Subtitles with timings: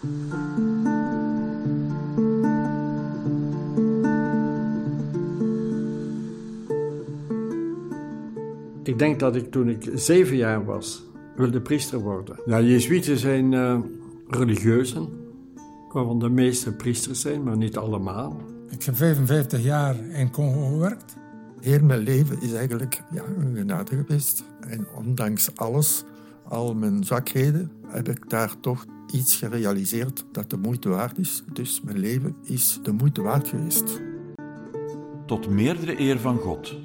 [0.00, 0.08] Ik
[8.98, 11.02] denk dat ik toen ik zeven jaar was,
[11.36, 12.36] wilde priester worden.
[12.46, 13.78] Ja, Jezuïeten zijn uh,
[14.28, 15.08] religieuzen,
[15.92, 18.40] waarvan de meeste priesters zijn, maar niet allemaal.
[18.68, 21.16] Ik heb 55 jaar in Congo gewerkt.
[21.60, 24.44] Heel mijn leven is eigenlijk ja, een genade geweest.
[24.60, 26.04] En ondanks alles,
[26.50, 31.42] al mijn zwakheden, heb ik daar toch iets gerealiseerd dat de moeite waard is.
[31.52, 34.00] Dus mijn leven is de moeite waard geweest.
[35.26, 36.76] Tot meerdere eer van God.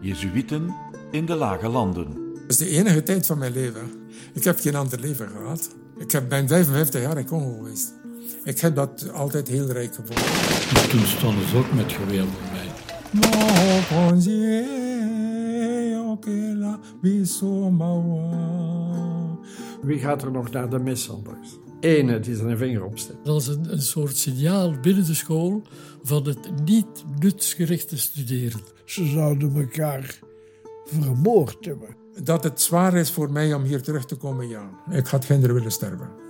[0.00, 0.74] Jezuïten
[1.10, 2.06] in de lage landen.
[2.34, 3.90] Dat is de enige tijd van mijn leven.
[4.34, 5.76] Ik heb geen ander leven gehad.
[5.98, 7.92] Ik ben 55 jaar in Congo geweest.
[8.44, 10.88] Ik heb dat altijd heel rijk gevonden.
[10.90, 12.68] toen stonden ze ook met geweld bij mij.
[19.82, 21.58] Wie gaat er nog naar de mis zondags?
[21.80, 23.24] Ene die zijn vinger opsteekt.
[23.24, 25.62] Dat is een, een soort signaal binnen de school
[26.02, 28.60] van het niet nutsgerichte studeren.
[28.84, 30.18] Ze zouden elkaar
[30.84, 31.96] vermoord hebben.
[32.22, 34.70] Dat het zwaar is voor mij om hier terug te komen, ja.
[34.90, 36.29] Ik had geen willen sterven.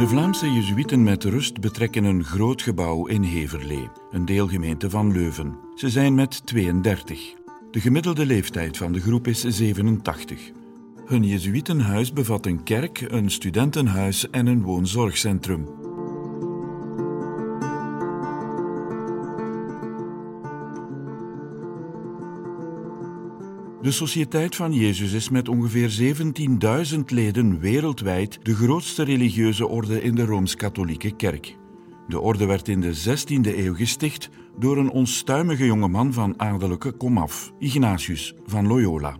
[0.00, 5.58] De Vlaamse Jezuïeten met rust betrekken een groot gebouw in Heverlee, een deelgemeente van Leuven.
[5.74, 7.34] Ze zijn met 32.
[7.70, 10.50] De gemiddelde leeftijd van de groep is 87.
[11.06, 15.79] Hun Jezuïtenhuis bevat een kerk, een studentenhuis en een woonzorgcentrum.
[23.82, 26.16] De Sociëteit van Jezus is met ongeveer
[26.94, 31.56] 17.000 leden wereldwijd de grootste religieuze orde in de Rooms-Katholieke Kerk.
[32.08, 37.52] De orde werd in de 16e eeuw gesticht door een onstuimige jongeman van adellijke komaf,
[37.58, 39.16] Ignatius van Loyola.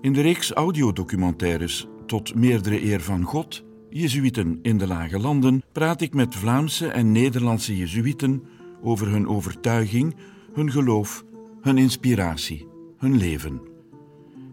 [0.00, 6.00] In de reeks audiodocumentaires Tot meerdere eer van God, Jezuïten in de Lage Landen, praat
[6.00, 8.42] ik met Vlaamse en Nederlandse Jezuïten
[8.82, 10.16] over hun overtuiging,
[10.52, 11.24] hun geloof,
[11.60, 12.69] hun inspiratie
[13.00, 13.60] hun leven.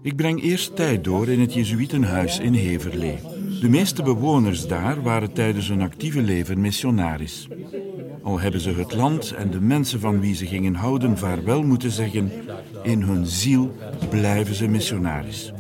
[0.01, 3.19] Ik breng eerst tijd door in het Jezuïtenhuis in Heverlee.
[3.61, 7.47] De meeste bewoners daar waren tijdens hun actieve leven missionaris.
[8.21, 11.91] Al hebben ze het land en de mensen van wie ze gingen houden vaarwel moeten
[11.91, 12.31] zeggen,
[12.83, 13.75] in hun ziel
[14.09, 15.53] blijven ze missionaris.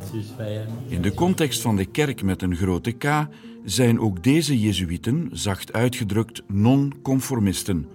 [0.87, 3.27] In de context van de kerk met een grote K
[3.65, 7.87] zijn ook deze Jezuïeten, zacht uitgedrukt, non-conformisten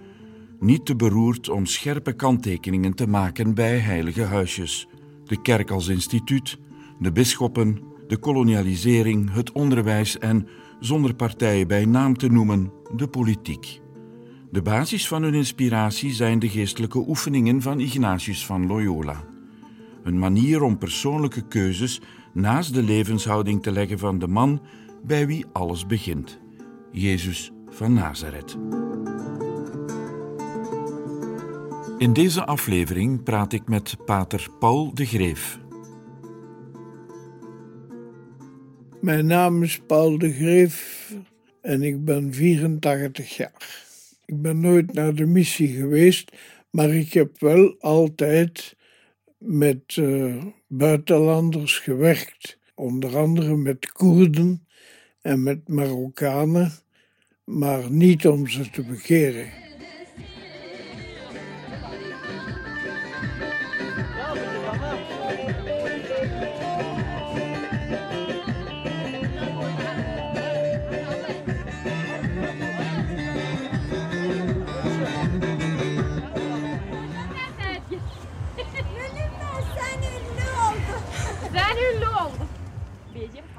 [0.63, 4.87] niet te beroerd om scherpe kanttekeningen te maken bij heilige huisjes.
[5.25, 6.57] De kerk als instituut,
[6.99, 10.47] de bisschoppen, de kolonialisering, het onderwijs en,
[10.79, 13.81] zonder partijen bij naam te noemen, de politiek.
[14.51, 19.23] De basis van hun inspiratie zijn de geestelijke oefeningen van Ignatius van Loyola.
[20.03, 22.01] Een manier om persoonlijke keuzes
[22.33, 24.61] naast de levenshouding te leggen van de man
[25.03, 26.39] bij wie alles begint,
[26.91, 28.57] Jezus van Nazareth.
[31.97, 35.59] In deze aflevering praat ik met pater Paul de Greef.
[39.01, 41.11] Mijn naam is Paul de Greef
[41.61, 43.85] en ik ben 84 jaar.
[44.25, 46.31] Ik ben nooit naar de missie geweest,
[46.69, 48.75] maar ik heb wel altijd
[49.37, 54.67] met uh, buitenlanders gewerkt, onder andere met Koerden
[55.21, 56.71] en met Marokkanen,
[57.43, 59.47] maar niet om ze te begeren.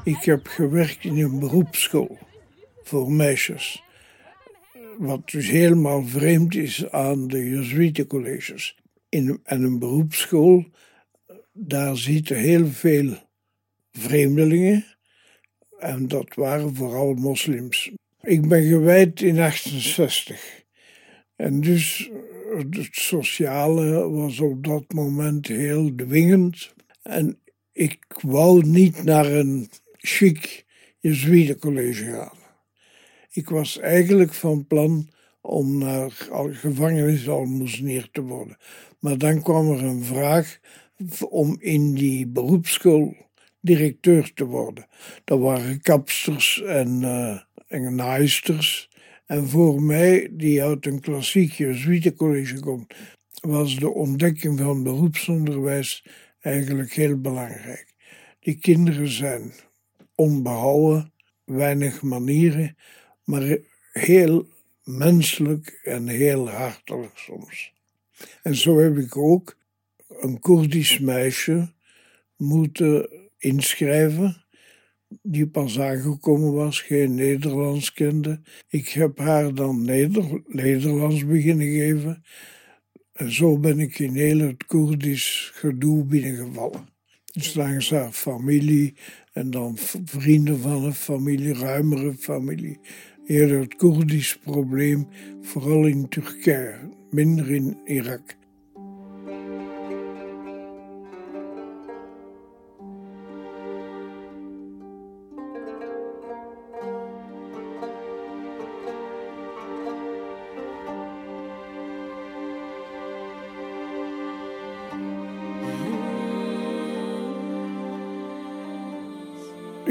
[0.04, 2.18] Ik heb gewerkt in een beroepsschool
[2.82, 3.82] voor meisjes.
[4.98, 8.76] Wat dus helemaal vreemd is aan de Jesuitencolleges.
[9.08, 10.64] In en een beroepsschool,
[11.52, 13.16] daar zitten heel veel
[13.92, 14.84] vreemdelingen.
[15.78, 17.90] En dat waren vooral moslims.
[18.20, 20.62] Ik ben gewijd in 68.
[21.36, 22.10] En dus
[22.56, 26.74] het sociale was op dat moment heel dwingend.
[27.02, 27.38] En
[27.72, 29.68] ik wou niet naar een
[30.06, 30.64] chic
[30.98, 32.38] Jezuïetencollege gaan.
[33.30, 35.08] Ik was eigenlijk van plan
[35.40, 36.10] om naar
[36.50, 38.56] gevangenisalmoezenier te worden.
[38.98, 40.58] Maar dan kwam er een vraag
[41.28, 43.16] om in die beroepsschool
[43.60, 44.86] directeur te worden.
[45.24, 48.90] Dat waren kapsters en, uh, en naaisters.
[49.26, 52.94] En voor mij, die uit een klassiek Jezuïetencollege komt,
[53.40, 56.06] was de ontdekking van beroepsonderwijs
[56.40, 57.86] eigenlijk heel belangrijk.
[58.40, 59.52] Die kinderen zijn
[60.14, 61.12] onbehouden,
[61.44, 62.76] weinig manieren,
[63.24, 63.58] maar
[63.92, 64.46] heel
[64.84, 67.72] menselijk en heel hartelijk soms.
[68.42, 69.56] En zo heb ik ook
[70.08, 71.72] een Koerdisch meisje
[72.36, 73.08] moeten
[73.38, 74.44] inschrijven
[75.22, 78.40] die pas aangekomen was, geen Nederlands kende.
[78.68, 82.24] Ik heb haar dan Neder Nederlands beginnen geven.
[83.12, 86.88] En zo ben ik in heel het Koerdisch gedoe binnengevallen.
[87.32, 88.94] Dus langs haar familie
[89.34, 92.78] en dan vrienden van een familie, ruimere familie.
[93.26, 95.06] Eerder het Koerdisch probleem,
[95.42, 96.74] vooral in Turkije,
[97.10, 98.36] minder in Irak.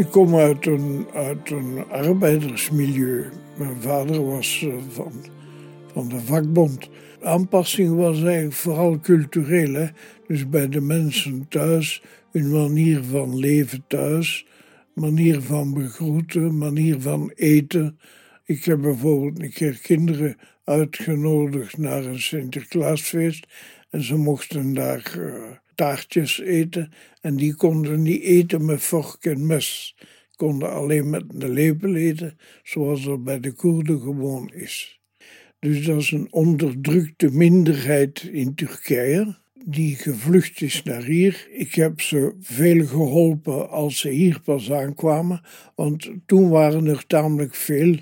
[0.03, 3.25] Ik kom uit een, uit een arbeidersmilieu.
[3.57, 5.11] Mijn vader was eh, van,
[5.93, 6.89] van de vakbond.
[7.19, 9.89] De aanpassing was eigenlijk vooral cultureel.
[10.27, 14.45] Dus bij de mensen thuis, hun manier van leven thuis,
[14.93, 17.99] manier van begroeten, manier van eten.
[18.45, 23.47] Ik heb bijvoorbeeld een keer kinderen uitgenodigd naar een Sinterklaasfeest
[23.89, 25.43] en ze mochten daar uh,
[25.75, 26.91] taartjes eten
[27.21, 29.95] en die konden niet eten met vork en mes.
[30.35, 35.01] Konden alleen met de lepel eten, zoals dat bij de Koerden gewoon is.
[35.59, 41.47] Dus dat is een onderdrukte minderheid in Turkije die gevlucht is naar hier.
[41.51, 45.41] Ik heb ze veel geholpen als ze hier pas aankwamen,
[45.75, 47.97] want toen waren er tamelijk veel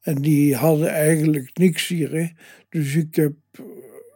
[0.00, 2.32] en die hadden eigenlijk niks hier.
[2.68, 3.32] Dus ik heb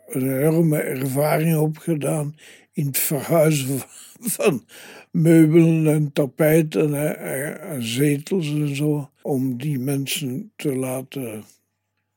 [0.07, 2.35] een enorme ervaring opgedaan
[2.73, 3.81] in het verhuizen
[4.21, 4.65] van
[5.11, 9.11] meubelen en tapijten en, zetels en zo.
[9.23, 11.45] Om die mensen te laten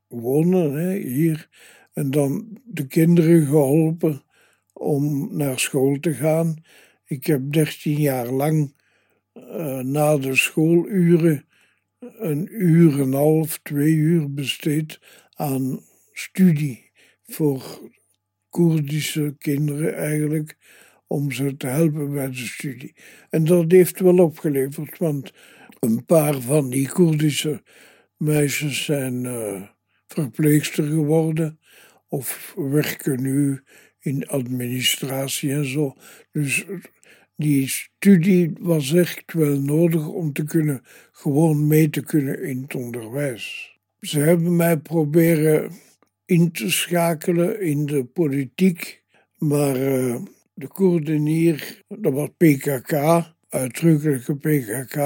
[0.07, 1.49] wonen hè, hier.
[1.93, 4.21] En dan de kinderen geholpen
[4.73, 6.63] om naar school te gaan.
[7.05, 8.73] Ik heb dertien jaar lang
[9.33, 11.45] uh, na de schooluren
[11.99, 14.99] een uur en een half, twee uur besteed
[15.33, 15.79] aan
[16.13, 16.91] studie
[17.23, 17.79] voor
[18.55, 20.57] Koerdische kinderen eigenlijk,
[21.07, 22.95] om ze te helpen bij de studie.
[23.29, 25.33] En dat heeft wel opgeleverd, want
[25.79, 27.63] een paar van die Koerdische
[28.17, 29.61] meisjes zijn uh,
[30.07, 31.59] verpleegster geworden
[32.07, 33.61] of werken nu
[33.99, 35.95] in administratie en zo.
[36.31, 36.65] Dus
[37.35, 40.81] die studie was echt wel nodig om te kunnen,
[41.11, 43.77] gewoon mee te kunnen in het onderwijs.
[43.99, 45.71] Ze hebben mij proberen
[46.25, 49.03] in te schakelen in de politiek.
[49.37, 50.15] Maar uh,
[50.53, 52.93] de Koerden hier, dat was PKK,
[53.49, 54.97] uitdrukkelijke PKK,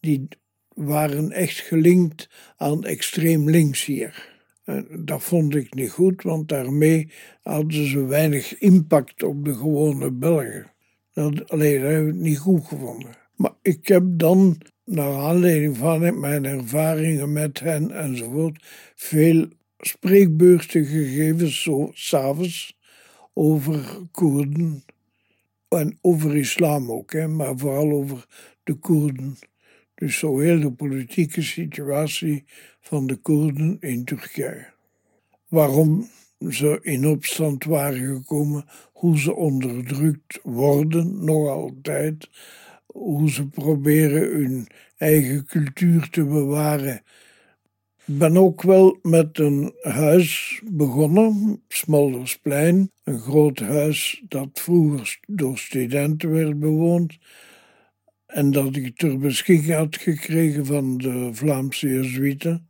[0.00, 0.28] die
[0.68, 4.32] waren echt gelinkt aan extreem links hier.
[4.64, 7.10] En dat vond ik niet goed, want daarmee
[7.42, 10.72] hadden ze weinig impact op de gewone Belgen.
[11.12, 13.16] Dat, alleen, heb ik niet goed gevonden.
[13.36, 18.64] Maar ik heb dan, naar aanleiding van mijn ervaringen met hen enzovoort,
[18.94, 19.48] veel
[19.86, 22.78] spreekbeurten gegeven, zo s'avonds,
[23.32, 24.84] over Koerden.
[25.68, 28.26] En over islam ook, hè, maar vooral over
[28.62, 29.36] de Koerden.
[29.94, 32.44] Dus zo heel de politieke situatie
[32.80, 34.72] van de Koerden in Turkije.
[35.48, 36.08] Waarom
[36.48, 42.28] ze in opstand waren gekomen, hoe ze onderdrukt worden, nog altijd,
[42.86, 47.02] hoe ze proberen hun eigen cultuur te bewaren
[48.04, 52.90] ben ook wel met een huis begonnen, Smoldersplein.
[53.04, 57.18] Een groot huis dat vroeger door studenten werd bewoond.
[58.26, 62.68] En dat ik ter beschikking had gekregen van de Vlaamse Jezuïeten.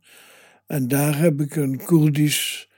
[0.67, 2.69] En daar heb ik een Koerdisch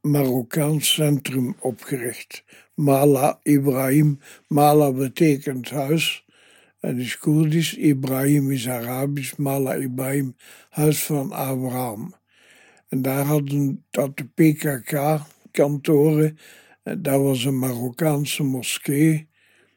[0.00, 2.44] Marokkaans centrum opgericht.
[2.74, 4.18] Mala Ibrahim.
[4.48, 6.24] Mala betekent huis.
[6.82, 10.36] En is Koerdisch, Ibrahim is Arabisch, Mala Ibrahim,
[10.70, 12.14] huis van Abraham.
[12.88, 16.38] En daar hadden dat de PKK-kantoren,
[16.98, 19.28] daar was een Marokkaanse moskee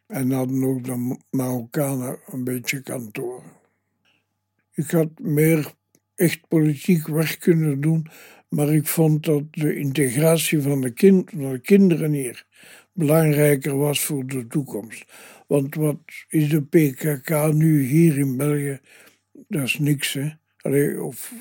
[0.08, 3.52] en hadden ook de Marokkanen een beetje kantoren.
[4.74, 5.74] Ik had meer
[6.16, 8.08] echt politiek werk kunnen doen,
[8.50, 12.45] maar ik vond dat de integratie van kind, van de kinderen hier
[12.96, 15.06] belangrijker was voor de toekomst.
[15.48, 18.80] Want wat is de PKK nu hier in België?
[19.48, 20.30] Dat is niks, hè.
[20.58, 21.34] Allee, of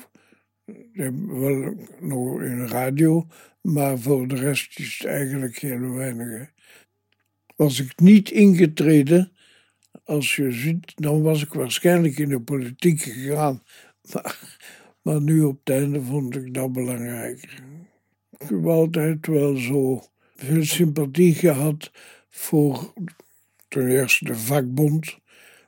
[1.27, 3.27] wel nog in radio,
[3.61, 6.27] maar voor de rest is het eigenlijk heel weinig.
[6.27, 6.45] Hè.
[7.55, 9.31] Was ik niet ingetreden,
[10.03, 13.63] als je ziet, dan was ik waarschijnlijk in de politiek gegaan.
[14.13, 14.57] Maar,
[15.01, 17.63] maar nu op het einde vond ik dat belangrijker.
[18.37, 20.03] Ik heb altijd wel zo
[20.35, 21.91] veel sympathie gehad
[22.29, 22.93] voor
[23.67, 25.17] ten eerste de vakbond,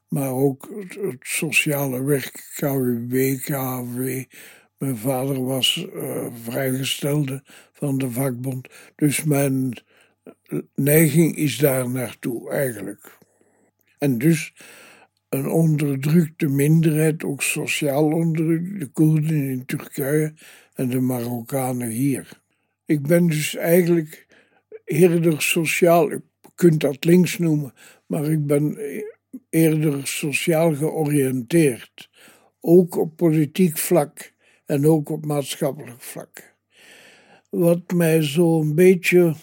[0.07, 4.25] maar ook het, sociale werk, KWB, KAV.
[4.77, 7.43] Mijn vader was uh, vrijgestelde
[7.73, 9.77] van de vakbond, dus mijn
[10.75, 13.17] neiging is daar naartoe eigenlijk.
[13.97, 14.53] En dus
[15.29, 20.33] een onderdrukte minderheid, ook sociaal onderdrukt, de Koerden in Turkije
[20.73, 22.41] en de Marokkanen hier.
[22.85, 24.26] Ik ben dus eigenlijk
[24.87, 26.21] eerder sociaal, je
[26.55, 27.73] kunt dat links noemen,
[28.05, 28.77] maar ik ben
[29.49, 32.09] eerder sociaal georiënteerd.
[32.59, 34.33] Ook op politiek vlak
[34.65, 36.55] en ook op maatschappelijk vlak.
[37.49, 39.35] Wat mij zo een beetje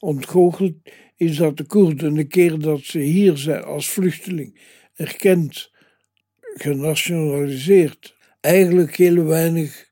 [0.00, 0.74] ontgoocheld
[1.16, 4.60] is dat de Koerden, de keer dat ze hier zijn als vluchteling,
[4.94, 5.72] erkend,
[6.40, 9.90] genationaliseerd, eigenlijk heel weinig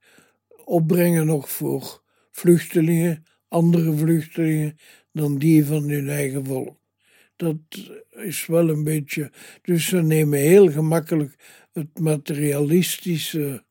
[0.65, 3.25] opbrengen nog voor vluchtelingen,
[3.55, 4.77] andere vluchtelingen,
[5.13, 6.77] dan die van hun eigen volk.
[7.37, 7.57] Dat
[8.11, 9.31] is wel een beetje.
[9.63, 11.35] Dus ze nemen heel gemakkelijk
[11.73, 13.65] het materialistische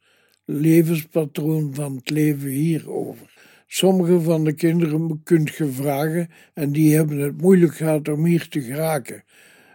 [0.46, 3.32] levenspatroon van het leven hier over.
[3.68, 8.48] Sommige van de kinderen kunt je vragen en die hebben het moeilijk gehad om hier
[8.48, 9.24] te geraken.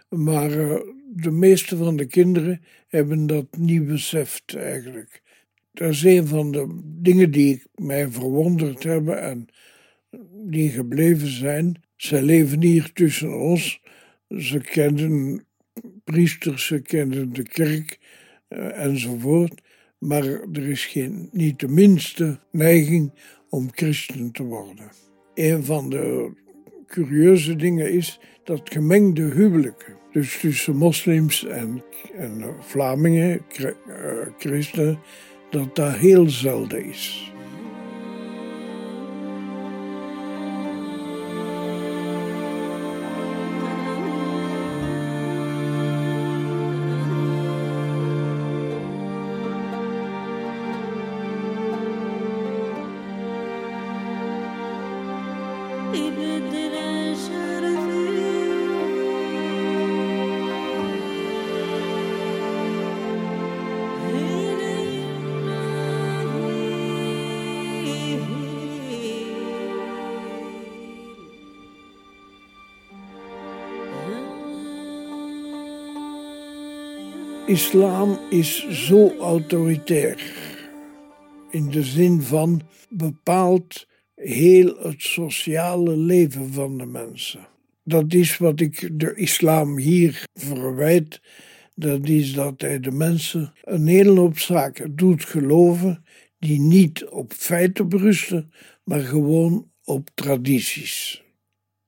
[0.09, 0.79] Maar uh,
[1.15, 5.21] de meeste van de kinderen hebben dat niet beseft eigenlijk.
[5.71, 9.47] Dat is een van de dingen die mij verwonderd hebben en
[10.31, 11.81] die gebleven zijn.
[11.95, 13.81] Ze leven hier tussen ons.
[14.37, 15.45] Ze kennen
[16.03, 17.99] priesters, ze kennen de kerk
[18.49, 19.61] uh, enzovoort.
[19.97, 23.13] Maar er is geen, niet de minste neiging
[23.49, 24.89] om christen te worden.
[25.33, 26.31] Een van de
[26.87, 31.83] curieuze dingen is dat gemengde huwelijken, dus tussen moslims en,
[32.15, 33.73] en Vlamingen, eh,
[34.37, 34.99] christenen,
[35.49, 37.33] dat dat heel zelden is.
[77.49, 80.33] Islam is zo autoritair.
[81.51, 87.47] In de zin van bepaalt heel het sociale leven van de mensen.
[87.83, 91.21] Dat is wat ik de islam hier verwijt.
[91.75, 96.03] Dat is dat hij de mensen een hele hoop zaken doet geloven
[96.39, 98.51] die niet op feiten berusten,
[98.83, 101.23] maar gewoon op tradities.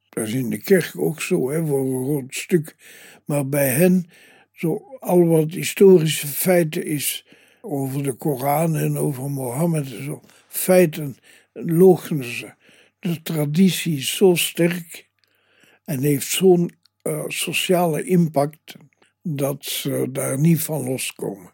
[0.09, 2.75] Dat is in de kerk ook zo, hè, voor een groot stuk.
[3.25, 4.05] Maar bij hen
[4.61, 7.25] zo al wat historische feiten is
[7.61, 11.15] over de Koran en over Mohammed en zo, feiten
[11.53, 12.53] loochenen ze.
[12.99, 15.09] De traditie is zo sterk
[15.85, 16.71] en heeft zo'n
[17.03, 18.75] uh, sociale impact
[19.21, 21.53] dat ze daar niet van loskomen.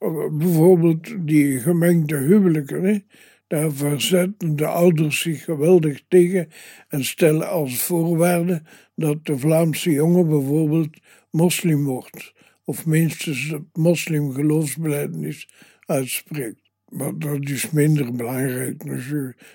[0.00, 2.98] Uh, bijvoorbeeld die gemengde huwelijken, hè?
[3.46, 6.48] daar verzetten de ouders zich geweldig tegen
[6.88, 8.62] en stellen als voorwaarde
[8.94, 10.98] dat de Vlaamse jongen bijvoorbeeld
[11.30, 12.32] moslim wordt
[12.70, 15.48] of minstens het moslimgeloofsbelijdenis
[15.86, 16.70] uitspreekt.
[16.88, 18.82] Maar dat is minder belangrijk.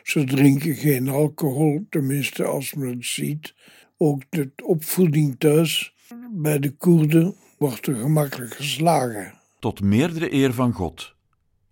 [0.04, 3.56] Ze drinken geen alcohol, tenminste als men het ziet.
[3.98, 5.94] Ook de opvoeding thuis
[6.32, 9.34] bij de Koerden wordt er gemakkelijk geslagen.
[9.60, 11.16] Tot meerdere eer van God.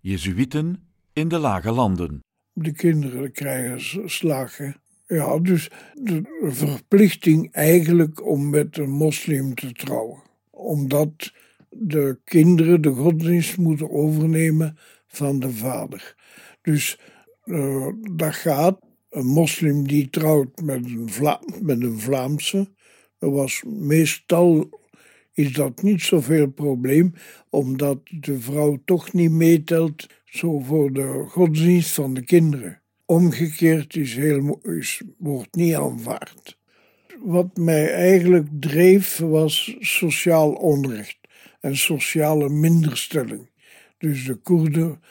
[0.00, 2.20] Jezuïeten in de lage landen.
[2.52, 4.76] De kinderen krijgen slagen.
[5.06, 10.23] Ja, dus de verplichting eigenlijk om met een moslim te trouwen
[10.54, 11.32] omdat
[11.68, 16.14] de kinderen de godsdienst moeten overnemen van de vader.
[16.62, 16.98] Dus
[17.44, 18.78] uh, dat gaat.
[19.10, 22.68] Een moslim die trouwt met een, Vla met een Vlaamse,
[23.18, 24.68] was meestal
[25.32, 27.12] is dat niet zoveel probleem,
[27.50, 32.82] omdat de vrouw toch niet meetelt zo voor de godsdienst van de kinderen.
[33.04, 36.58] Omgekeerd is heel, is, wordt niet aanvaard
[37.22, 41.18] wat mij eigenlijk dreef was sociaal onrecht
[41.60, 43.50] en sociale minderstelling.
[43.98, 45.02] Dus de Koerden,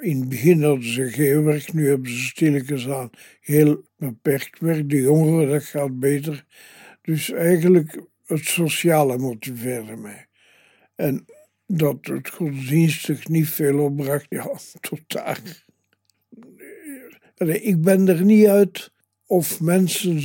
[0.00, 4.90] in het begin hadden ze geen werk, nu hebben ze stilletjes aan heel beperkt werk.
[4.90, 6.44] De jongeren, dat gaat beter.
[7.02, 10.26] Dus eigenlijk het sociale motiveerde mij.
[10.94, 11.24] En
[11.66, 14.50] dat het godsdienstig niet veel opbracht, ja,
[14.80, 15.22] tot.
[17.36, 18.92] Ik ben er niet uit
[19.26, 20.22] of mensen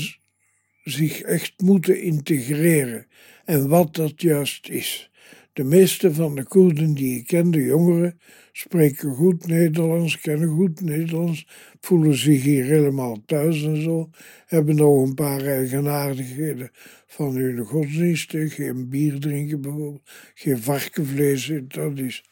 [0.89, 3.07] zich echt moeten integreren
[3.45, 5.11] en wat dat juist is.
[5.53, 8.19] De meeste van de Koerden die ik ken, de jongeren,
[8.51, 11.47] spreken goed Nederlands, kennen goed Nederlands,
[11.79, 14.09] voelen zich hier helemaal thuis en zo,
[14.45, 16.71] hebben nog een paar eigenaardigheden
[17.07, 22.23] van hun godsdiensten, geen bier drinken bijvoorbeeld, geen varkenvlees, dat is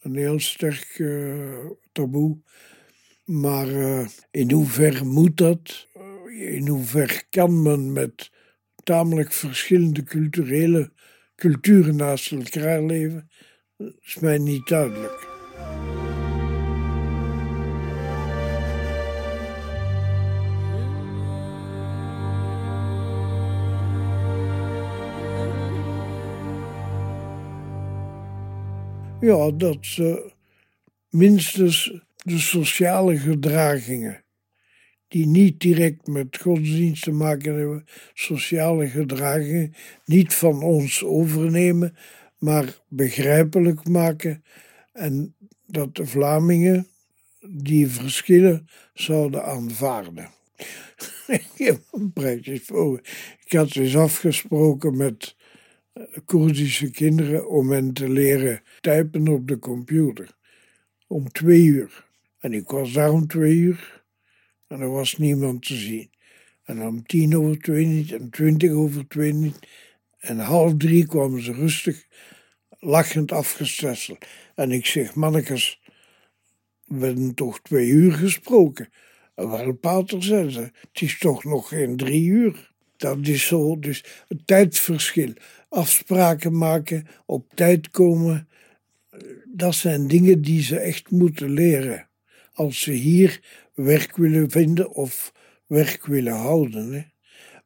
[0.00, 2.38] een heel sterk uh, taboe.
[3.24, 5.88] Maar uh, in hoeverre moet dat?
[6.32, 8.30] In hoeverre kan men met
[8.84, 10.92] tamelijk verschillende culturele
[11.36, 13.30] culturen naast elkaar leven?
[14.00, 15.30] Is mij niet duidelijk.
[29.20, 30.32] Ja, dat ze
[31.10, 34.24] minstens de sociale gedragingen,
[35.12, 41.96] die niet direct met godsdienst te maken hebben, sociale gedragingen, niet van ons overnemen,
[42.38, 44.44] maar begrijpelijk maken
[44.92, 45.34] en
[45.66, 46.86] dat de Vlamingen
[47.48, 50.28] die verschillen zouden aanvaarden.
[52.14, 53.00] Praktisch voor.
[53.44, 55.36] Ik had dus afgesproken met
[56.24, 60.36] Koerdische kinderen om hen te leren typen op de computer.
[61.06, 62.06] Om twee uur.
[62.38, 64.01] En ik was daar om twee uur
[64.72, 66.10] en er was niemand te zien.
[66.64, 69.58] En om tien over twee niet en twintig over twee niet.
[70.18, 72.06] En half drie kwamen ze rustig,
[72.78, 74.26] lachend afgestesseld.
[74.54, 75.80] En ik zeg, mannekes,
[76.84, 78.88] we hebben toch twee uur gesproken.
[79.34, 82.70] En wel, pater zei ze, het is toch nog geen drie uur.
[82.96, 85.32] Dat is zo, dus het tijdsverschil
[85.68, 88.48] afspraken maken, op tijd komen.
[89.44, 92.08] Dat zijn dingen die ze echt moeten leren.
[92.52, 93.40] Als ze hier
[93.74, 95.32] werk willen vinden of
[95.66, 97.12] werk willen houden.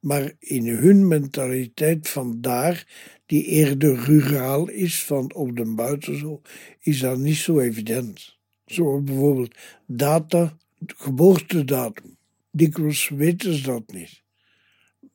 [0.00, 2.86] Maar in hun mentaliteit van daar,
[3.26, 6.42] die eerder ruraal is, van op de buiten zo,
[6.80, 8.36] is dat niet zo evident.
[8.66, 12.16] Zo bijvoorbeeld data, geboortedatum.
[12.50, 14.22] Dikwijls weten ze dat niet.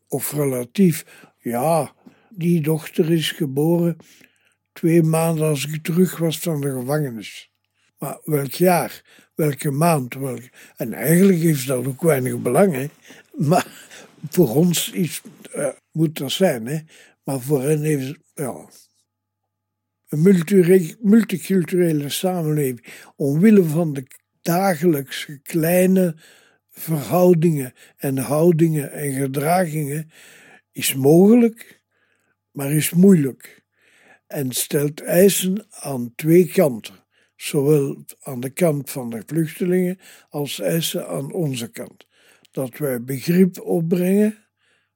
[0.08, 1.06] Of relatief,
[1.38, 1.96] ja,
[2.30, 3.98] die dochter is geboren
[4.74, 7.52] twee maanden als ik terug was van de gevangenis.
[7.98, 9.04] Maar welk jaar,
[9.42, 10.50] welke maand, welke...
[10.76, 12.88] En eigenlijk heeft dat ook weinig belang, hè.
[13.32, 13.68] Maar
[14.30, 15.22] voor ons is,
[15.56, 16.80] uh, moet dat zijn, hè.
[17.24, 18.70] Maar voor hen heeft ja,
[20.10, 20.46] een
[21.00, 24.06] multiculturele samenleving, omwille van de
[24.42, 26.16] dagelijkse kleine
[26.70, 30.12] verhoudingen en houdingen en gedragingen,
[30.72, 31.82] is mogelijk
[32.52, 33.64] maar is moeilijk
[34.28, 37.01] en stelt eisen aan twee kanten,
[37.42, 40.00] zowel aan de kant van de vluchtelingen
[40.30, 42.08] als eisen aan onze kant.
[42.52, 44.36] Dat wij begrip opbrengen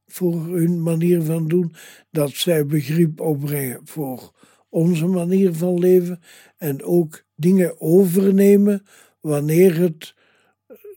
[0.07, 1.75] voor hun manier van doen,
[2.11, 4.31] dat zij begrip opbrengen voor
[4.69, 6.19] onze manier van leven
[6.57, 8.85] en ook dingen overnemen
[9.19, 10.15] wanneer het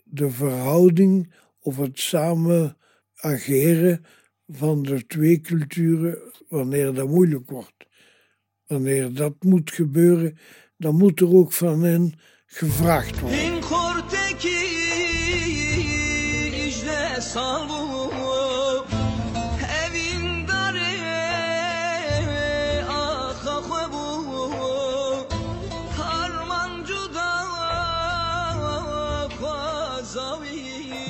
[0.04, 2.76] de verhouding of het samen
[3.14, 4.04] ageren
[4.48, 7.86] van de twee culturen wanneer dat moeilijk wordt.
[8.66, 10.38] Wanneer dat moet gebeuren,
[10.78, 12.14] dan moet er ook van hen
[12.46, 13.38] gevraagd worden.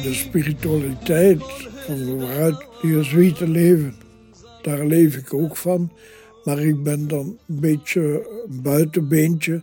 [0.02, 1.42] De spiritualiteit
[1.86, 3.96] van waaruit de Jezuïeten leven
[4.62, 5.92] daar leef ik ook van.
[6.48, 9.62] Maar ik ben dan een beetje een buitenbeentje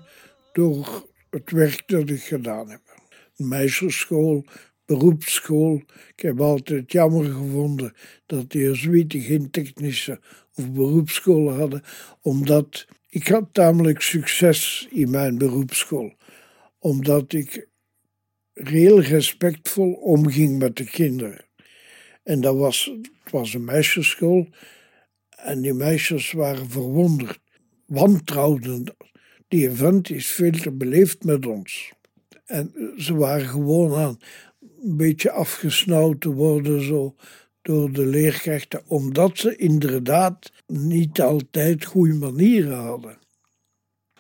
[0.53, 2.81] door het werk dat ik gedaan heb.
[3.35, 4.45] Meisjesschool,
[4.85, 5.81] beroepsschool.
[6.15, 7.93] Ik heb altijd jammer gevonden
[8.25, 10.19] dat de Jezuïeten geen technische
[10.55, 11.83] of beroepsscholen hadden,
[12.21, 16.13] omdat ik had tamelijk succes in mijn beroepsschool.
[16.79, 17.67] Omdat ik
[18.53, 21.45] heel respectvol omging met de kinderen.
[22.23, 22.85] En dat was,
[23.21, 24.47] het was een meisjesschool
[25.45, 27.39] en die meisjes waren verwonderd,
[27.85, 28.95] wantrouwden.
[29.47, 31.91] Die vent is veel te beleefd met ons.
[32.45, 34.19] En ze waren gewoon aan
[34.83, 37.15] een beetje afgesnauwd te worden zo
[37.61, 43.17] door de leerkrachten, omdat ze inderdaad niet altijd goede manieren hadden.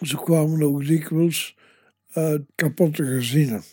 [0.01, 1.55] Ze kwamen ook dikwijls
[2.11, 3.63] uit kapotte gezinnen.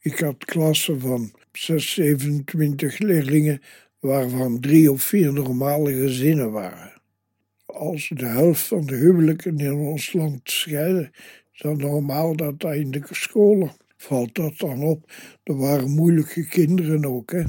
[0.00, 3.60] Ik had klassen van 6, 27 leerlingen,
[4.00, 6.95] waarvan drie of vier normale gezinnen waren.
[7.76, 11.10] Als de helft van de huwelijken in ons land scheiden,
[11.52, 15.12] is het normaal dat dat in de scholen valt dat dan op.
[15.42, 17.44] Er waren moeilijke kinderen ook, hè.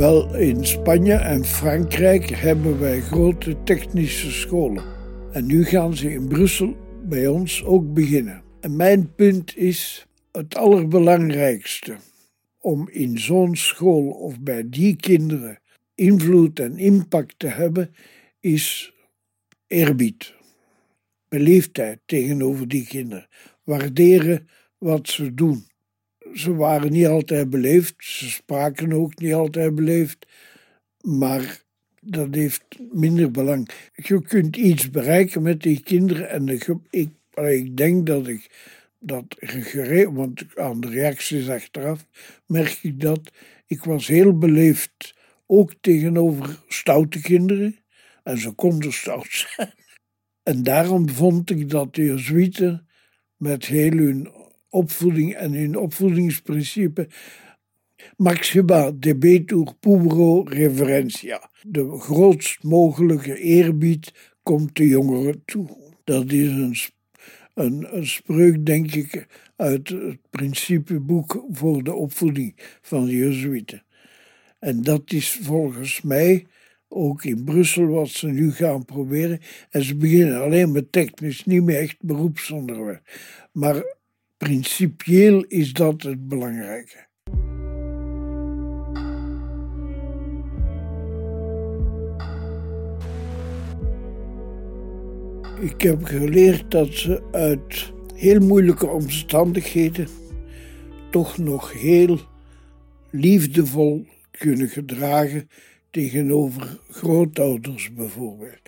[0.00, 4.84] Wel, in Spanje en Frankrijk hebben wij grote technische scholen.
[5.32, 8.42] En nu gaan ze in Brussel bij ons ook beginnen.
[8.60, 11.96] En mijn punt is het allerbelangrijkste
[12.58, 15.58] om in zo'n school of bij die kinderen
[15.94, 17.94] invloed en impact te hebben,
[18.38, 18.94] is
[19.66, 20.34] eerbied,
[21.28, 23.28] beleefdheid tegenover die kinderen,
[23.64, 25.69] waarderen wat ze doen
[26.34, 30.26] ze waren niet altijd beleefd, ze spraken ook niet altijd beleefd,
[31.00, 31.62] maar
[32.00, 33.68] dat heeft minder belang.
[33.94, 38.50] Je kunt iets bereiken met die kinderen en ik, ik denk dat ik
[38.98, 42.06] dat gereed, want aan de reacties achteraf
[42.46, 43.30] merk ik dat
[43.66, 45.14] ik was heel beleefd,
[45.46, 47.78] ook tegenover stoute kinderen,
[48.22, 49.72] en ze konden stout zijn.
[50.42, 52.86] En daarom vond ik dat de Jezuïeten
[53.36, 54.30] met heel hun
[54.70, 57.08] opvoeding en hun opvoedingsprincipe.
[58.16, 61.50] Maxima debetur pubro reverentia.
[61.62, 65.76] De grootst mogelijke eerbied komt de jongeren toe.
[66.04, 66.76] Dat is een,
[67.54, 73.82] een, een spreuk, denk ik, uit het principeboek voor de opvoeding van de Jezuïeten.
[74.58, 76.46] En dat is volgens mij
[76.88, 79.40] ook in Brussel wat ze nu gaan proberen.
[79.70, 82.98] En ze beginnen alleen met technisch, niet meer echt beroepsonderwijs.
[83.52, 83.98] Maar
[84.40, 87.06] Principieel is dat het belangrijke.
[95.60, 100.08] Ik heb geleerd dat ze uit heel moeilijke omstandigheden
[101.10, 102.18] toch nog heel
[103.10, 105.48] liefdevol kunnen gedragen
[105.90, 108.60] tegenover grootouders bijvoorbeeld.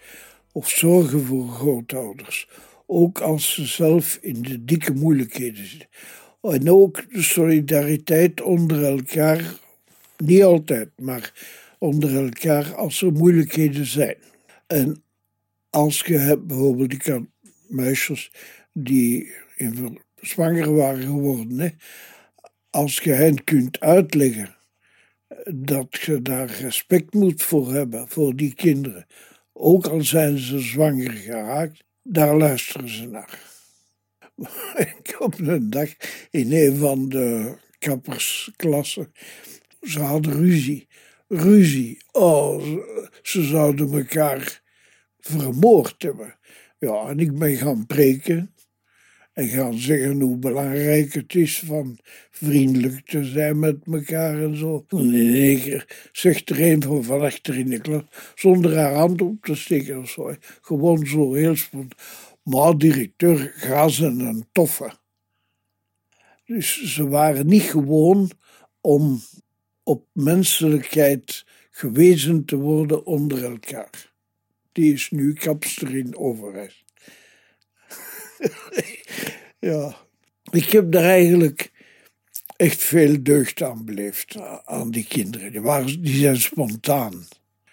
[0.52, 2.48] Of zorgen voor grootouders
[2.92, 5.88] ook als ze zelf in de dikke moeilijkheden zitten.
[6.40, 9.54] En ook de solidariteit onder elkaar,
[10.16, 11.32] niet altijd, maar
[11.78, 14.16] onder elkaar als er moeilijkheden zijn.
[14.66, 15.02] En
[15.70, 17.22] als je hebt bijvoorbeeld, ik had
[17.68, 18.32] meisjes
[18.72, 19.32] die
[20.20, 21.68] zwanger waren geworden, hè,
[22.70, 24.54] als je hen kunt uitleggen
[25.54, 29.06] dat je daar respect moet voor hebben, voor die kinderen,
[29.52, 33.40] ook al zijn ze zwanger geraakt, daar luisteren ze naar.
[34.98, 35.88] Ik op een dag
[36.30, 39.12] in een van de kappersklassen,
[39.80, 40.88] ze hadden ruzie.
[41.28, 42.02] Ruzie.
[42.12, 42.62] Oh,
[43.22, 44.62] ze, zouden elkaar
[45.20, 46.38] vermoord hebben.
[46.78, 48.54] Ja, en ik ben gaan preken
[49.32, 51.98] en gaan zeggen hoe belangrijk het is van
[52.30, 54.84] vriendelijk te zijn met elkaar en zo.
[54.88, 58.02] En in zegt er een van van achter in de klas,
[58.34, 61.98] zonder haar hand op te steken of zo, gewoon zo heel spontaan.
[62.42, 64.92] Maar directeur, ga ze een toffe.
[66.44, 68.30] Dus ze waren niet gewoon
[68.80, 69.20] om
[69.82, 74.12] op menselijkheid gewezen te worden onder elkaar.
[74.72, 76.84] Die is nu kapster in Overijs.
[79.70, 79.96] ja,
[80.50, 81.70] ik heb daar eigenlijk
[82.56, 85.52] echt veel deugd aan beleefd, aan die kinderen.
[85.52, 87.26] Die, waren, die zijn spontaan.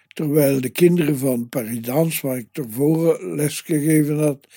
[0.08, 4.48] Terwijl de kinderen van Paridans, waar ik tevoren les gegeven had,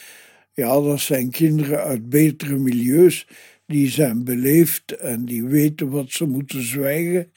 [0.53, 3.27] ja, dat zijn kinderen uit betere milieus.
[3.67, 7.33] Die zijn beleefd en die weten wat ze moeten zwijgen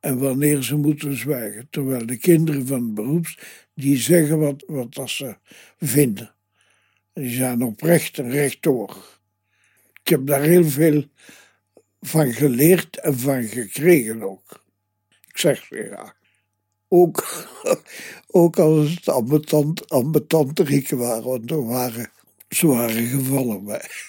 [0.00, 1.66] en wanneer ze moeten zwijgen.
[1.70, 3.38] Terwijl de kinderen van beroeps,
[3.74, 5.36] die zeggen wat, wat dat ze
[5.78, 6.34] vinden.
[7.12, 9.20] Die zijn oprecht en rechtdoor.
[10.02, 11.04] Ik heb daar heel veel
[12.00, 14.64] van geleerd en van gekregen ook.
[15.28, 16.14] Ik zeg ze ja.
[16.88, 17.48] Ook,
[18.30, 22.10] ook als het ambetant, ambetante rieken waren, want er waren
[22.48, 23.88] zware gevallen bij.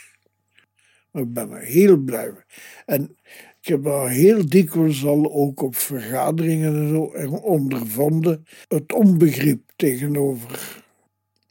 [1.11, 2.43] Maar ik ben er heel blij mee.
[2.85, 3.17] En
[3.61, 10.83] ik heb daar heel dikwijls al ook op vergaderingen en zo ondervonden het onbegrip tegenover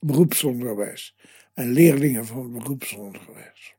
[0.01, 1.15] beroepsonderwijs
[1.55, 3.75] en leerlingen van beroepsonderwijs.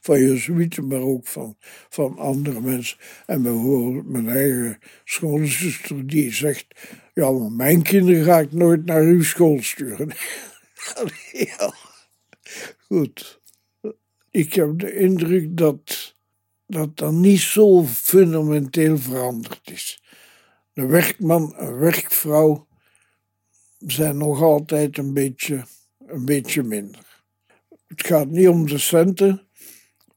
[0.00, 1.56] Van Jezuïeten, maar ook van,
[1.88, 2.98] van andere mensen.
[3.26, 6.66] En bijvoorbeeld mijn eigen schoolzuster die zegt:
[7.14, 10.10] Ja, maar mijn kinderen ga ik nooit naar uw school sturen.
[12.88, 13.40] goed.
[14.30, 16.14] Ik heb de indruk dat
[16.70, 20.02] dat dan niet zo fundamenteel veranderd is.
[20.72, 22.66] De werkman en werkvrouw
[23.78, 25.64] zijn nog altijd een beetje,
[26.06, 27.22] een beetje minder.
[27.86, 29.48] Het gaat niet om de centen,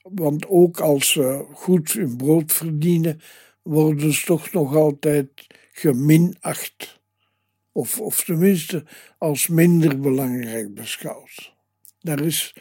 [0.04, 3.22] want ook als ze goed hun brood verdienen,
[3.62, 7.02] worden ze toch nog altijd geminacht.
[7.72, 8.84] Of, of tenminste
[9.18, 11.56] als minder belangrijk beschouwd.
[12.00, 12.56] Daar is,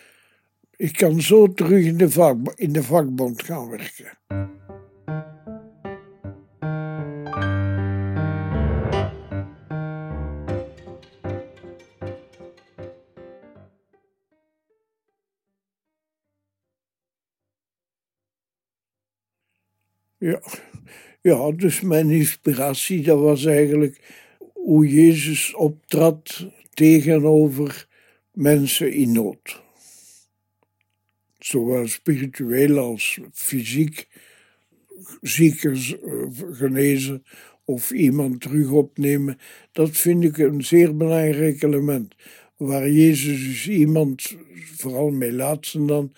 [0.76, 4.18] ik kan zo terug in de, vak, in de vakbond gaan werken.
[20.22, 20.40] Ja.
[21.20, 24.00] ja, dus mijn inspiratie, dat was eigenlijk
[24.52, 27.86] hoe Jezus optrad tegenover
[28.32, 29.62] mensen in nood.
[31.38, 34.08] Zowel spiritueel als fysiek,
[35.20, 35.76] zieken
[36.52, 37.24] genezen
[37.64, 39.38] of iemand terug opnemen.
[39.72, 42.14] Dat vind ik een zeer belangrijk element.
[42.56, 44.36] Waar Jezus dus iemand,
[44.76, 46.12] vooral mee laatsten dan,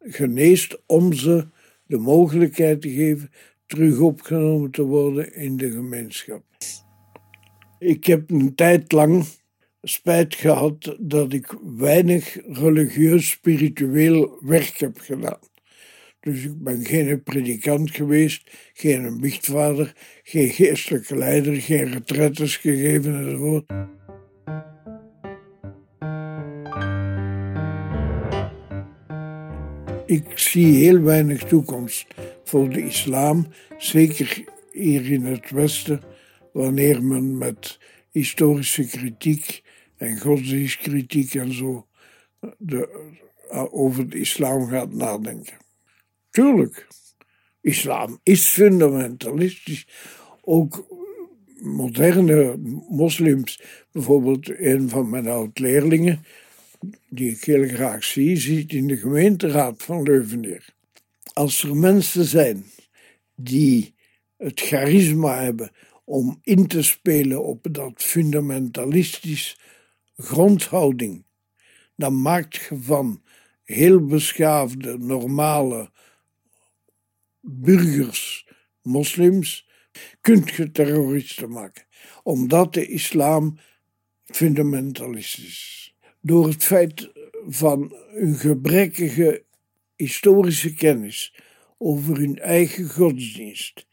[0.00, 1.52] geneest om ze
[1.86, 3.30] de mogelijkheid te geven
[3.66, 6.44] terug opgenomen te worden in de gemeenschap.
[7.78, 9.24] Ik heb een tijd lang
[9.82, 15.38] spijt gehad dat ik weinig religieus spiritueel werk heb gedaan.
[16.20, 19.92] Dus ik ben geen predikant geweest, geen biechtvader,
[20.22, 23.72] geen geestelijke leider, geen retretes gegeven enzovoort.
[30.14, 32.06] Ik zie heel weinig toekomst
[32.44, 33.46] voor de islam,
[33.78, 36.00] zeker hier in het Westen,
[36.52, 37.78] wanneer men met
[38.10, 39.62] historische kritiek
[39.96, 41.86] en godsdienstkritiek en zo
[42.58, 43.10] de,
[43.70, 45.56] over de islam gaat nadenken.
[46.30, 46.86] Tuurlijk,
[47.60, 49.86] islam is fundamentalistisch.
[50.40, 50.86] Ook
[51.60, 52.56] moderne
[52.88, 56.24] moslims, bijvoorbeeld een van mijn oud-leerlingen,
[57.08, 60.74] die ik heel graag zie, zit in de gemeenteraad van Leuveneer.
[61.32, 62.64] Als er mensen zijn
[63.34, 63.94] die
[64.36, 65.70] het charisma hebben
[66.04, 69.58] om in te spelen op dat fundamentalistisch
[70.16, 71.24] grondhouding,
[71.96, 73.22] dan maakt je van
[73.64, 75.90] heel beschaafde, normale
[77.40, 78.48] burgers,
[78.82, 79.68] moslims,
[80.20, 81.84] kunt je terroristen maken,
[82.22, 83.58] omdat de islam
[84.24, 85.93] fundamentalistisch is.
[86.26, 87.10] Door het feit
[87.46, 89.44] van een gebrekkige
[89.96, 91.34] historische kennis
[91.78, 93.86] over hun eigen godsdienst,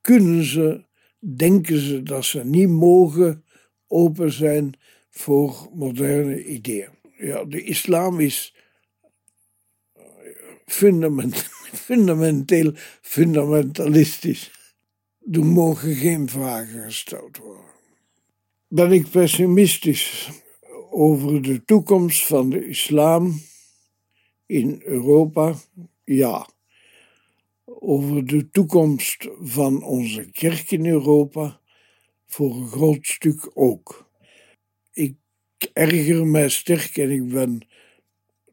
[0.00, 0.84] kunnen ze,
[1.18, 3.44] denken ze dat ze niet mogen
[3.86, 4.74] open zijn
[5.10, 6.90] voor moderne ideeën.
[7.16, 8.54] Ja, de islam is
[10.66, 11.42] fundament,
[11.88, 14.50] fundamenteel fundamentalistisch.
[15.32, 17.70] Er mogen geen vragen gesteld worden.
[18.68, 20.30] Ben ik pessimistisch
[20.92, 23.40] over de toekomst van de islam
[24.46, 25.54] in Europa?
[26.04, 26.48] Ja.
[27.64, 31.60] Over de toekomst van onze kerk in Europa?
[32.26, 34.10] Voor een groot stuk ook.
[34.92, 35.14] Ik
[35.72, 37.66] erger mij sterk en ik ben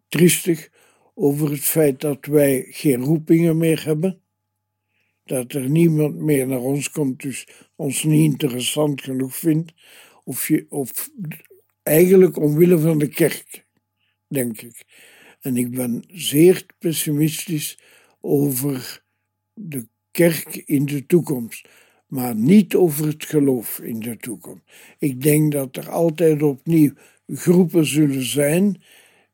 [0.08, 0.70] triestig
[1.14, 4.22] over het feit dat wij geen roepingen meer hebben.
[5.24, 9.74] Dat er niemand meer naar ons komt, dus ons niet interessant genoeg vindt.
[10.24, 11.10] Of, je, of
[11.84, 13.66] eigenlijk omwille van de kerk,
[14.28, 14.84] denk ik.
[15.42, 17.80] En ik ben zeer pessimistisch
[18.22, 19.04] over
[19.54, 21.68] de kerk in de toekomst,
[22.08, 24.64] maar niet over het geloof in de toekomst.
[24.98, 26.94] Ik denk dat er altijd opnieuw
[27.28, 28.82] groepen zullen zijn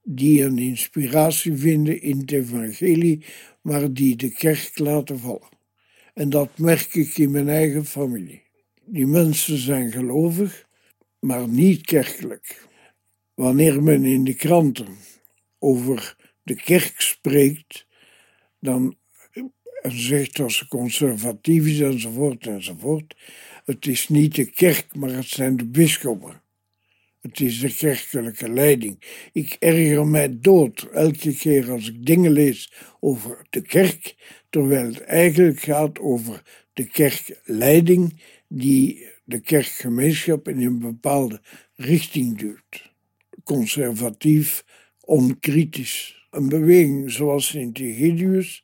[0.04, 3.26] die een inspiratie vinden in het evangelie,
[3.62, 5.54] maar die de kerk laten vallen.
[6.14, 8.42] En dat merk ik in mijn eigen familie.
[8.86, 10.65] Die mensen zijn gelovig,
[11.26, 12.68] maar niet kerkelijk.
[13.34, 14.98] Wanneer men in de kranten
[15.60, 17.86] over de kerk spreekt,
[18.60, 18.98] dan
[19.82, 23.16] zegt dat ze conservatief is enzovoort enzovoort.
[23.66, 26.42] Het is niet de kerk, maar het zijn de bisschoppen.
[27.22, 29.28] Het is de kerkelijke leiding.
[29.32, 34.16] Ik erger mij dood elke keer als ik dingen lees over de kerk,
[34.50, 36.42] terwijl het eigenlijk gaat over
[36.74, 41.42] de kerkleiding die de kerkgemeenschap in een bepaalde
[41.76, 42.94] richting duwt.
[43.44, 44.66] Conservatief,
[45.00, 46.28] onkritisch.
[46.30, 48.64] Een beweging zoals Sint-Egidius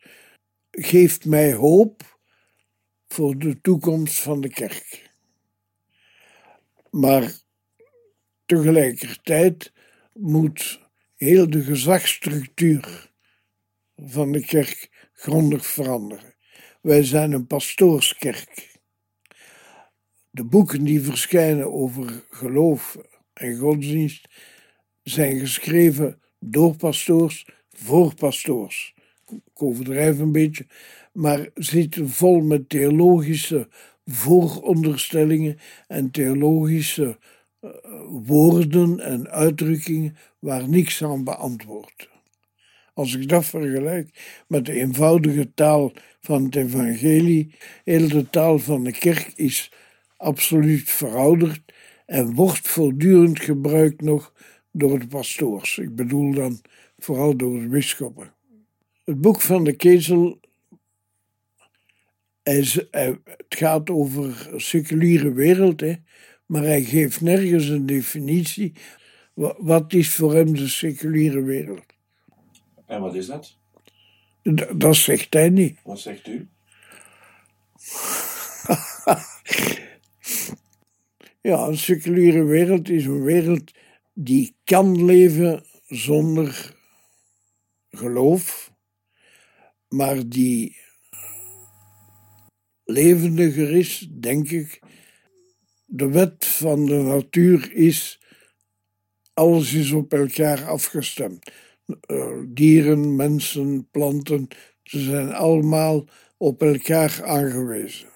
[0.71, 2.19] geeft mij hoop
[3.07, 5.09] voor de toekomst van de kerk.
[6.89, 7.33] Maar
[8.45, 9.73] tegelijkertijd
[10.13, 10.79] moet
[11.15, 13.11] heel de gezagsstructuur
[13.95, 16.35] van de kerk grondig veranderen.
[16.81, 18.70] Wij zijn een pastoorskerk.
[20.33, 22.97] De boeken die verschijnen over geloof
[23.33, 24.27] en godsdienst
[25.03, 28.93] zijn geschreven door pastoors, voor pastoors.
[29.29, 30.65] Ik overdrijf een beetje,
[31.13, 33.67] maar zitten vol met theologische
[34.05, 37.17] vooronderstellingen en theologische
[37.61, 37.69] uh,
[38.09, 42.09] woorden en uitdrukkingen waar niks aan beantwoordt.
[42.93, 48.83] Als ik dat vergelijk met de eenvoudige taal van het evangelie, heel de taal van
[48.83, 49.71] de kerk is
[50.21, 51.61] absoluut verouderd
[52.05, 54.33] en wordt voortdurend gebruikt nog
[54.71, 55.77] door de pastoors.
[55.77, 56.61] Ik bedoel dan
[56.97, 58.33] vooral door de bisschoppen.
[59.05, 60.39] Het boek van de Kezel
[62.43, 65.93] is, het gaat over een seculiere wereld, hè,
[66.45, 68.73] maar hij geeft nergens een definitie.
[69.57, 71.85] Wat is voor hem de seculiere wereld?
[72.85, 73.57] En wat is dat?
[74.75, 75.79] Dat zegt hij niet.
[75.83, 76.49] Wat zegt u?
[81.51, 83.71] Ja, een seculiere wereld is een wereld
[84.13, 86.75] die kan leven zonder
[87.89, 88.71] geloof,
[89.87, 90.77] maar die
[92.83, 94.79] levendiger is, denk ik.
[95.85, 98.21] De wet van de natuur is,
[99.33, 101.51] alles is op elkaar afgestemd.
[102.01, 104.47] Eh, dieren, mensen, planten,
[104.83, 108.10] ze zijn allemaal op elkaar aangewezen.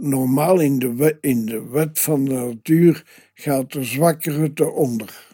[0.00, 5.26] Normaal in de, wet, in de wet van de natuur gaat de zwakkere te onder.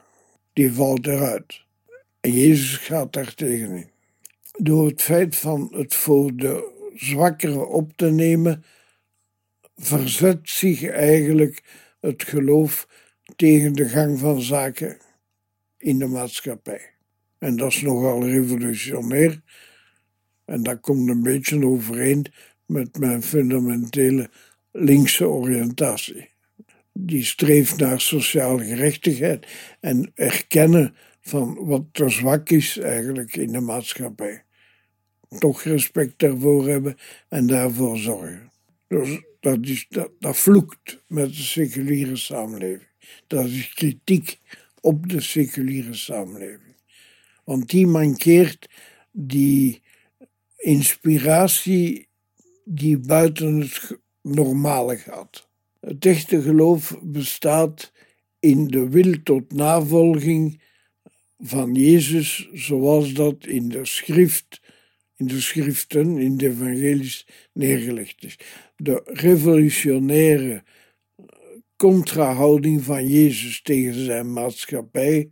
[0.53, 1.65] Die valt eruit.
[2.21, 3.91] En Jezus gaat daar tegenin.
[4.59, 8.65] Door het feit van het voor de zwakkere op te nemen,
[9.77, 11.63] verzet zich eigenlijk
[12.01, 12.89] het geloof
[13.37, 14.99] tegen de gang van zaken
[15.79, 16.91] in de maatschappij.
[17.39, 19.41] En dat is nogal revolutionair.
[20.45, 22.27] En dat komt een beetje overeen
[22.67, 24.31] met mijn fundamentele
[24.77, 26.31] linkse oriëntatie.
[26.93, 29.47] Die streeft naar sociale gerechtigheid
[29.81, 34.45] en erkennen van wat er zwak is eigenlijk in de maatschappij.
[35.39, 36.97] Toch respect daarvoor hebben
[37.29, 38.53] en daarvoor zorgen.
[38.89, 42.89] Dus dat, is, dat, dat vloekt met de seculiere samenleving.
[43.27, 44.39] Dat is kritiek
[44.81, 46.77] op de seculiere samenleving.
[47.45, 48.69] Want die mankeert
[49.13, 49.83] die
[50.57, 52.09] inspiratie
[52.65, 55.49] die buiten het normale gaat.
[55.81, 57.93] Het echte geloof bestaat
[58.41, 60.61] in de wil tot navolging
[61.39, 64.61] van Jezus, zoals dat in de schrift,
[65.17, 68.39] in de schriften, in de evangelies neergelegd is.
[68.77, 70.63] De revolutionaire
[71.77, 75.31] contrahouding van Jezus tegen zijn maatschappij,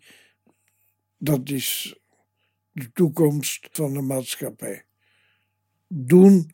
[1.18, 1.96] dat is
[2.72, 4.84] de toekomst van de maatschappij.
[5.88, 6.50] Doen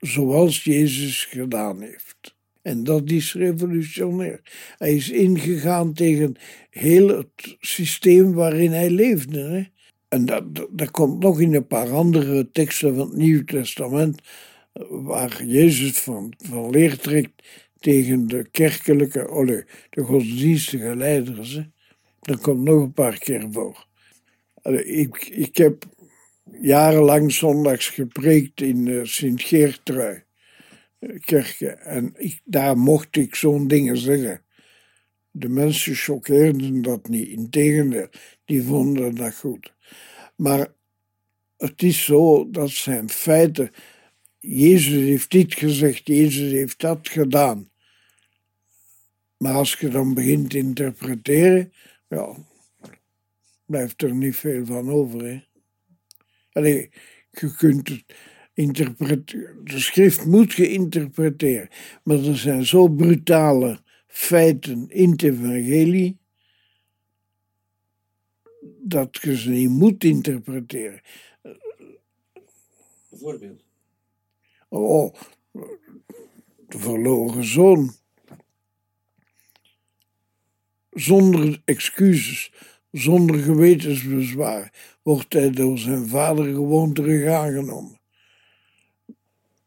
[0.00, 2.34] zoals Jezus gedaan heeft.
[2.62, 4.40] En dat is revolutionair.
[4.78, 6.36] Hij is ingegaan tegen
[6.70, 9.40] heel het systeem waarin hij leefde.
[9.40, 9.62] Hè?
[10.08, 14.20] En dat, dat, komt nog in een paar andere teksten van het Nieuw Testament,
[14.88, 16.92] waar Jezus van, van
[17.80, 21.60] tegen de kerkelijke, oh de godsdienstige leiders.
[22.20, 23.86] Dat komt nog een paar keer voor.
[24.84, 25.84] Ik, ik heb
[26.52, 30.22] jarenlang zondags gepreekt in uh, Sint-Geertrui
[30.98, 31.80] eh, kerken.
[31.80, 34.40] En ik, daar mocht ik zo'n dingen zeggen.
[35.30, 37.28] De mensen choqueerden dat niet.
[37.28, 38.08] Integendeel,
[38.44, 39.72] die vonden dat goed.
[40.36, 40.68] Maar
[41.56, 43.70] het is zo, dat zijn feiten.
[44.40, 47.70] Jezus heeft dit gezegd, Jezus heeft dat gedaan.
[49.36, 51.72] Maar als je dan begint te interpreteren,
[52.08, 52.36] ja,
[53.64, 55.24] blijft er niet veel van over.
[55.24, 55.40] Hè?
[56.56, 56.90] Allee,
[57.30, 58.04] je kunt het
[58.54, 59.64] interpreteren.
[59.64, 61.68] De schrift moet geïnterpreteren.
[62.02, 66.18] Maar er zijn zo brutale feiten in het evangelie
[68.78, 71.00] dat je ze niet moet interpreteren.
[73.10, 73.62] Bijvoorbeeld?
[74.68, 75.14] Oh,
[76.68, 77.94] de verloren zoon.
[80.90, 82.52] Zonder excuses
[82.90, 88.00] zonder gewetensbezwaar wordt hij door zijn vader gewoon terug aangenomen.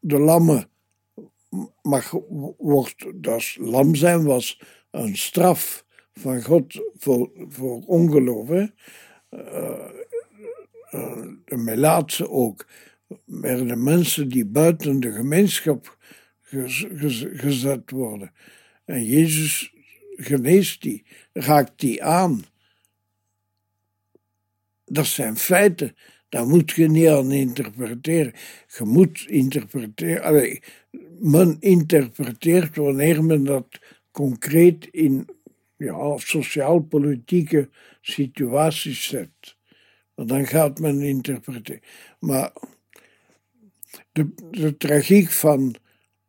[0.00, 0.68] De lammen
[1.82, 2.10] mag,
[2.58, 4.60] wordt, dat lam zijn was
[4.90, 8.48] een straf van God voor, voor ongeloof.
[8.48, 8.66] Hè?
[9.30, 9.88] Uh,
[11.44, 12.66] de Melaatse ook.
[13.26, 15.98] de mensen die buiten de gemeenschap
[17.32, 18.32] gezet worden.
[18.84, 19.74] En Jezus
[20.16, 22.44] geneest die, raakt die aan
[24.90, 25.96] dat zijn feiten.
[26.28, 28.32] Daar moet je niet aan interpreteren.
[28.78, 30.60] Je moet interpreteren.
[31.18, 33.66] Men interpreteert wanneer men dat
[34.10, 35.28] concreet in
[35.76, 37.68] ja, sociaal-politieke
[38.00, 39.56] situaties zet.
[40.14, 41.82] Dan gaat men interpreteren.
[42.18, 42.52] Maar
[44.12, 45.74] de, de tragiek van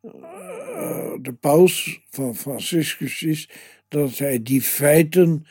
[0.01, 3.49] uh, de paus, van Franciscus, is
[3.87, 5.45] dat hij die feiten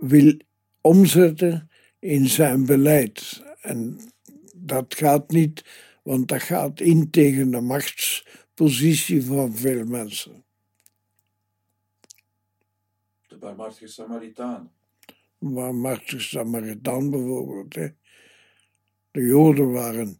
[0.00, 0.36] wil
[0.80, 1.67] omzetten
[1.98, 3.42] in zijn beleid.
[3.60, 4.00] En
[4.56, 5.64] dat gaat niet,
[6.02, 10.44] want dat gaat in tegen de machtspositie van veel mensen.
[13.26, 14.72] De barmhartige Samaritaan.
[15.38, 17.74] De barmhartige Samaritaan bijvoorbeeld.
[17.74, 17.88] Hè.
[19.10, 20.16] De Joden waren.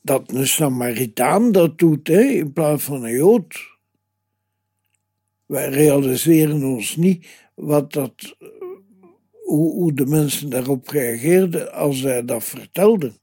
[0.00, 3.76] Dat een Samaritaan dat doet, hè, in plaats van een Jood.
[5.46, 8.36] Wij realiseren ons niet wat dat
[9.48, 13.16] hoe, de mensen daarop reageerden als zij dat vertelden.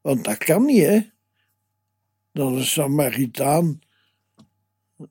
[0.00, 1.00] Want dat kan niet, hè?
[2.32, 3.80] Dat een Samaritaan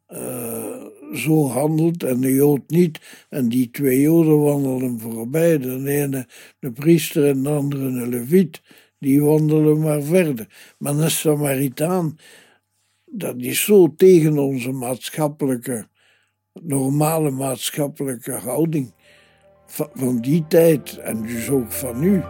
[0.08, 3.26] uh, zo handelt en de Jood niet.
[3.30, 5.58] En die twee Joden wandelen voorbij.
[5.58, 6.28] De ene
[6.60, 8.62] de priester en de andere een leviet.
[9.00, 10.74] Die wandelen maar verder.
[10.78, 12.18] Maar een Samaritaan,
[13.06, 15.88] dat is zo tegen onze maatschappelijke,
[16.54, 18.94] normale maatschappelijke houding
[19.94, 22.24] van die tijd en dus ook van nu.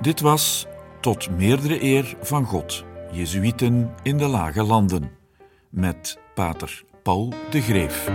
[0.00, 0.66] Dit was
[1.00, 5.10] Tot meerdere eer van God, Jezuïeten in de Lage Landen,
[5.68, 8.10] met pater Paul de Greef.